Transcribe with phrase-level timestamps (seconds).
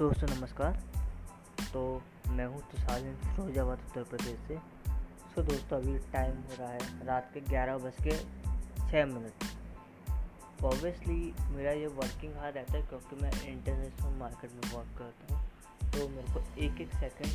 [0.00, 0.72] दोस्तों, नमस्कार।
[1.72, 4.56] तो मैं हूँ तुषार फिरोजाबाद, उत्तर प्रदेश से।
[5.34, 8.10] सो दोस्तों, अभी टाइम हो रहा है रात के ग्यारह बज के
[8.90, 9.44] छः मिनट।
[10.64, 15.90] ऑब्वियसली मेरा ये वर्किंग हार रहता है क्योंकि मैं इंटरनेशनल मार्केट में वर्क करता हूँ।
[15.90, 17.32] तो मेरे को एक एक सेकंड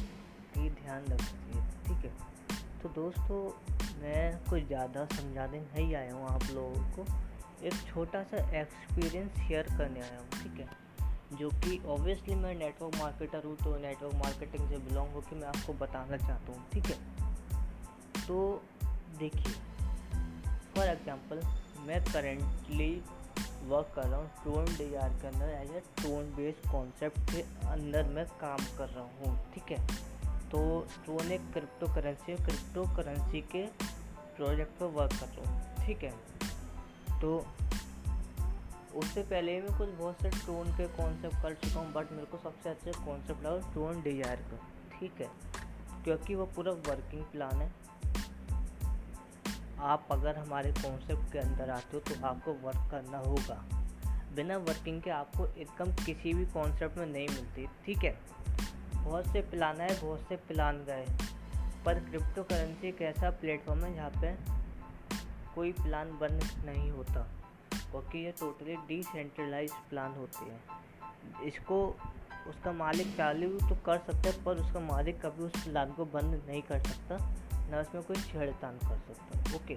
[0.53, 2.11] की ध्यान रखना चाहिए, ठीक है?
[2.81, 3.43] तो दोस्तों,
[4.01, 7.05] मैं कुछ ज़्यादा समझाने नहीं आया हूँ आप लोगों को।
[7.67, 10.84] एक छोटा सा एक्सपीरियंस शेयर करने आया हूँ, ठीक है?
[11.33, 15.73] जो कि ऑब्वियसली मैं नेटवर्क मार्केटर हूँ तो नेटवर्क मार्केटिंग से बिलोंग होकर मैं आपको
[15.73, 16.97] बताना चाहता हूँ, ठीक है?
[18.27, 18.63] तो
[19.19, 19.53] देखिए
[20.75, 21.41] फॉर एग्जांपल
[21.79, 23.03] मैं करेंटली
[23.67, 27.41] वर्क कर रहा हूँ टोन डी आर के अंदर as a tone based concept के
[27.67, 29.87] अंदर मैं काम कर रहा हूँ, ठीक है?
[30.49, 33.65] तो टोन एक क्रिप्टो करेंसी है क्रिप्टो करेंसी के
[34.35, 36.13] प्रोजेक्ट पर वर्क कर रहा हूँ, ठीक है?
[37.21, 37.45] तो
[38.95, 42.37] उससे पहले मैं कुछ बहुत से टोन के कॉन्सेप्ट कर चुका हूँ बट मेरे को
[42.37, 44.57] सबसे अच्छे कॉन्सेप्ट लगा टोन डिज़ायर का,
[44.99, 45.29] ठीक है?
[46.03, 47.71] क्योंकि वो पूरा वर्किंग प्लान है।
[49.85, 53.63] आप अगर हमारे कॉन्सेप्ट के अंदर आते हो तो आपको वर्क करना होगा।
[54.35, 58.17] बिना वर्किंग के आपको इनकम किसी भी कॉन्सेप्ट में नहीं मिलती, ठीक है?
[58.95, 61.05] बहुत से प्लान आए, बहुत से प्लान गए,
[61.85, 64.35] पर क्रिप्टो करेंसी एक ऐसा प्लेटफॉर्म है जहाँ पे
[65.55, 67.27] कोई प्लान बंद नहीं होता।
[67.91, 71.85] क्योंकि ये टोटली डिसेंट्रलाइज प्लान होती है। इसको,
[72.47, 76.41] उसका मालिक चालू तो कर सकता है, पर उसका मालिक कभी उस प्लान को बंद
[76.47, 77.17] नहीं कर सकता,
[77.69, 79.75] ना उसमें कोई छेड़तान कर सकता ओके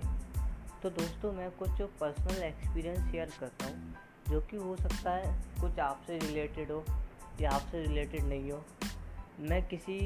[0.83, 3.95] तो दोस्तों, मैं कुछ पर्सनल एक्सपीरियंस शेयर करता हूँ,
[4.31, 6.85] जो कि हो सकता है कुछ आपसे रिलेटेड हो
[7.41, 8.63] या आपसे रिलेटेड नहीं हो।
[9.41, 9.99] मैं किसी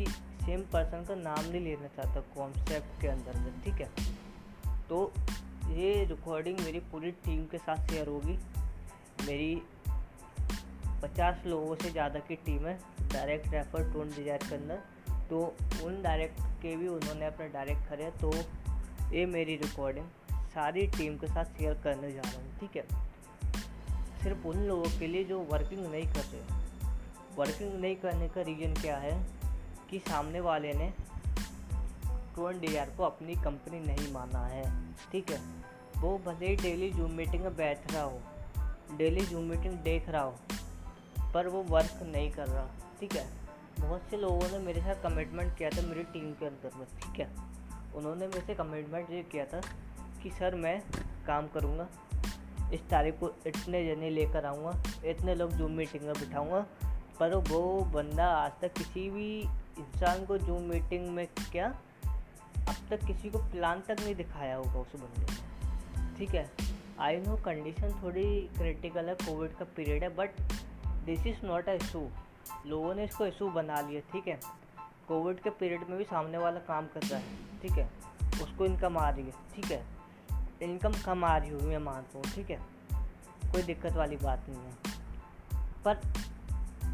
[0.44, 3.90] सेम पर्सन का नाम नहीं लेना चाहता कॉन्सेप्ट के अंदर में, ठीक है?
[4.88, 5.12] तो
[5.72, 8.38] ये रिकॉर्डिंग मेरी पूरी टीम के साथ शेयर होगी।
[9.26, 9.54] मेरी
[11.02, 12.78] पचास लोगों से ज़्यादा की टीम है
[13.12, 14.82] डायरेक्ट रेफर टोन डिज़ायर के अंदर
[15.30, 15.38] तो
[15.84, 18.32] उन डायरेक्ट के भी उन्होंने अपना डायरेक्ट करे तो
[19.14, 20.06] ये मेरी रिकॉर्डिंग
[20.54, 22.82] सारी टीम के साथ शेयर करने जा रहा हूँ, ठीक है?
[24.22, 26.60] सिर्फ़ उन लोगों के लिए जो वर्किंग नहीं कर रहे।
[27.36, 29.14] वर्किंग नहीं करने का रीज़न क्या है
[29.90, 30.92] कि सामने वाले ने
[32.36, 35.40] टोन डी को अपनी कंपनी नहीं माना है, ठीक है?
[36.00, 38.20] वो भले ही डेली जूम मीटिंग में बैठ रहा हो,
[38.96, 40.34] डेली जूम मीटिंग देख रहा हो,
[41.34, 42.68] पर वो वर्क नहीं कर रहा,
[43.00, 43.26] ठीक है?
[43.80, 47.20] बहुत से लोगों ने मेरे साथ कमिटमेंट किया था मेरी टीम के अंदर में, ठीक
[47.20, 47.30] है?
[47.94, 49.60] उन्होंने मेरे से कमिटमेंट ये किया था
[50.22, 50.82] कि, सर, मैं
[51.26, 51.88] काम करूँगा,
[52.72, 56.66] इस तारीख को इतने जने लेकर आऊँगा, इतने लोग जूम मीटिंग में बिठाऊँगा,
[57.20, 59.40] पर वो बंदा आज तक किसी भी
[59.78, 61.74] इंसान को जूम मीटिंग में क्या
[62.72, 66.50] अब तक किसी को प्लान तक नहीं दिखाया होगा उस बंदे ने। ठीक है?
[67.00, 70.30] आई नो कंडीशन थोड़ी क्रिटिकल है कोविड का पीरियड है but
[70.86, 72.10] this is not a issue
[72.66, 74.40] लोगों ने इसको इशू बना लिया, ठीक है?
[75.08, 77.90] कोविड के पीरियड में भी सामने वाला काम कर रहा है, ठीक है?
[78.42, 79.86] उसको इनकम आ रही है, ठीक है?
[80.62, 82.58] इनकम कम आ रही होगी, मैं मानता हूँ, ठीक है?
[83.52, 84.74] कोई दिक्कत वाली बात नहीं है।
[85.84, 85.94] पर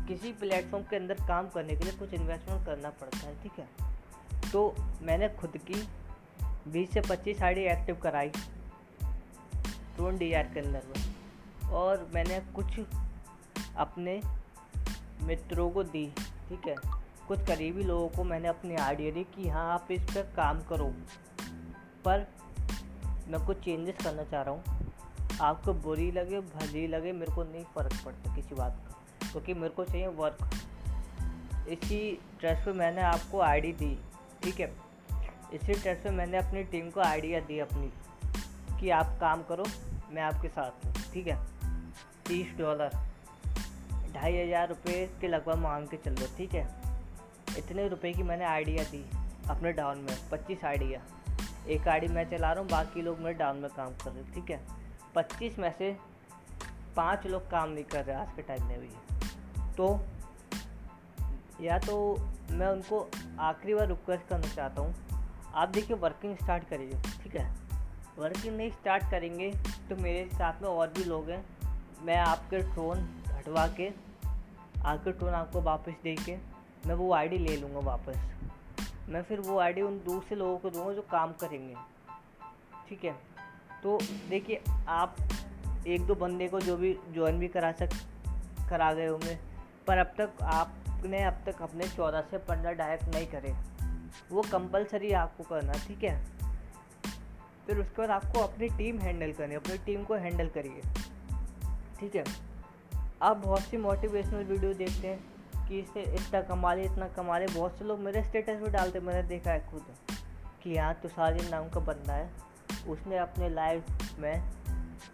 [0.08, 3.87] किसी प्लेटफॉर्म के अंदर काम करने के लिए कुछ इन्वेस्टमेंट करना पड़ता है, ठीक है?
[4.52, 5.88] तो मैंने खुद की
[6.70, 8.28] 20 से 25 साड़ी एक्टिव कराई
[9.96, 11.14] टोन डी के अंदर में।
[11.70, 12.80] और मैंने कुछ
[13.76, 14.22] अपने
[15.22, 16.14] मित्रों को दी,
[16.48, 16.74] ठीक है?
[17.28, 20.94] कुछ करीबी लोगों को मैंने अपनी आइडिया दी कि हाँ आप इस पर काम करो।
[22.04, 22.26] पर
[23.28, 24.92] मैं कुछ चेंजेस करना चाह रहा हूँ।
[25.40, 29.68] आपको बुरी लगे, भली लगे, मेरे को नहीं फ़र्क पड़ता किसी बात का, क्योंकि मेरे
[29.68, 30.50] को चाहिए वर्क
[31.68, 33.98] इसी ड्रेस पे मैंने आपको आईडी दी।
[34.42, 34.72] ठीक है।
[35.54, 37.90] इसी ट्रस्ट पे मैंने अपनी टीम को आइडिया दी अपनी,
[38.80, 39.64] कि आप काम करो,
[40.12, 41.36] मैं आपके साथ हूँ, ठीक है।
[42.26, 42.90] तीस डॉलर,
[44.14, 46.66] ढाई हज़ार रुपये के लगभग मांग के चल रहे ठीक है।
[47.58, 49.04] इतने रुपए की मैंने आइडिया दी
[49.50, 51.00] अपने डाउन में, पच्चीस आइडिया।
[51.68, 54.34] एक आईडी मैं चला रहा हूँ, बाकी लोग मेरे डाउन में काम कर रहे हैं,
[54.34, 54.60] ठीक है।
[55.14, 55.96] पच्चीस में से
[56.96, 58.88] पाँच लोग काम नहीं कर रहे आज के टाइम में भी।
[59.76, 59.88] तो
[61.60, 61.94] या तो
[62.50, 63.06] मैं उनको
[63.40, 64.94] आखिरी बार रिक्वेस्ट करना चाहता हूँ।
[65.54, 67.50] आप देखिए वर्किंग स्टार्ट करिए, ठीक है?
[68.18, 69.50] वर्किंग नहीं स्टार्ट करेंगे
[69.88, 71.44] तो मेरे साथ में और भी लोग हैं।
[72.02, 73.88] मैं आपके टोन हटवा के
[74.82, 76.36] आपके टोन आपको वापस दे के
[76.86, 78.16] मैं वो आईडी ले लूँगा वापस।
[79.08, 81.74] मैं फिर वो आईडी उन दूसरे लोगों को दूँगा जो काम करेंगे,
[82.88, 83.12] ठीक है?
[83.82, 85.16] तो देखिए, आप
[85.86, 87.90] एक दो बंदे को जो भी ज्वाइन भी करा सक,
[88.70, 89.38] करा गए होंगे,
[89.86, 90.42] पर अब तक
[90.98, 93.54] आपने अब तक अपने चौदह से पंद्रह डायरेक्ट नहीं करे।
[94.30, 96.24] वो कंपलसरी आपको करना, ठीक है?
[97.66, 100.82] फिर उसके बाद आपको अपनी टीम हैंडल करनी अपनी टीम को हैंडल करिए।
[102.00, 102.24] ठीक है?
[103.22, 107.46] आप बहुत सी मोटिवेशनल वीडियो देखते हैं कि इससे इतना कमा ले, इतना कमा ले।
[107.46, 109.86] बहुत से लोग मेरे स्टेटस पे डालते मैंने देखा है खुद
[110.62, 112.30] कि यहाँ तुषारी नाम का बंदा है।
[112.88, 113.84] उसने अपने लाइफ
[114.18, 114.50] में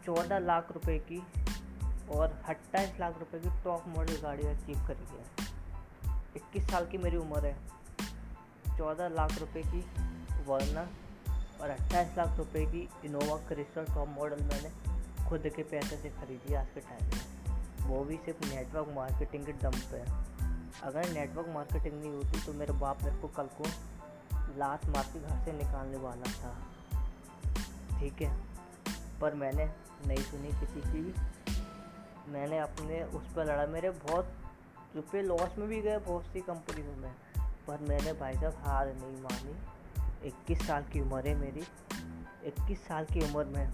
[0.05, 1.23] चौदह लाख रुपए की
[2.11, 5.44] और अट्ठाईस लाख रुपए की टॉप मॉडल गाड़ी अचीव करी है।
[6.37, 7.57] इक्कीस साल की मेरी उम्र है।
[8.79, 9.81] चौदह लाख रुपए की
[10.45, 10.87] वर्ना
[11.61, 14.71] और अट्ठाईस लाख रुपए की इनोवा क्रिस्टल टॉप मॉडल मैंने
[15.29, 17.23] खुद के पैसे से खरीदी आज के टाइम में।
[17.87, 20.25] वो भी सिर्फ़ नेटवर्क मार्केटिंग के दम पे है।
[20.83, 23.65] अगर नेटवर्क मार्केटिंग नहीं होती तो मेरे बाप मेरे को कल को
[24.57, 26.53] लात मार के घर से निकालने वाला था।
[28.01, 28.37] ठीक है,
[29.21, 29.65] पर मैंने
[30.07, 31.15] नहीं सुनी किसी की भी।
[32.33, 34.33] मैंने अपने, उस पर लड़ा। मेरे बहुत
[34.95, 37.15] रुपये लॉस में भी गए, बहुत सी कंपनियों में। मैं
[37.69, 39.57] पर मैंने भाई साहब हार नहीं मानी।
[40.29, 41.61] इक्कीस साल की उम्र है मेरी।
[42.45, 43.73] इक्कीस साल की उम्र में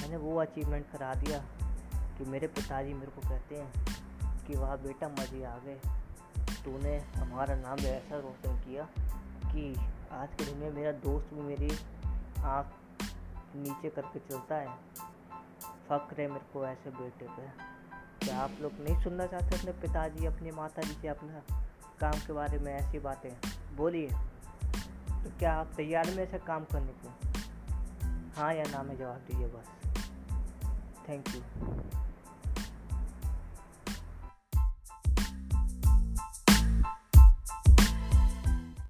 [0.00, 1.38] मैंने वो अचीवमेंट करा दिया
[2.18, 3.72] कि मेरे पिताजी मेरे को कहते हैं
[4.46, 5.80] कि वाह बेटा, मज़े आ गए।
[6.64, 8.88] तूने हमारा नाम ऐसा रोशन किया
[9.52, 11.70] कि आज के दिन में मेरा दोस्त भी मेरी
[12.38, 12.66] आँख
[13.56, 14.68] नीचे करके चलता है।
[15.88, 17.77] फ़क्र है मेरे को ऐसे बेटे पे।
[18.28, 21.40] क्या आप लोग नहीं सुनना चाहते अपने पिताजी, अपने माता जी से अपना
[22.00, 23.30] काम के बारे में ऐसी बातें?
[23.76, 24.08] बोलिए।
[25.10, 27.14] तो क्या आप तैयार में ऐसा काम करने को?
[28.36, 29.96] हाँ या ना, में जवाब दीजिए बस।
[31.08, 32.07] Thank you.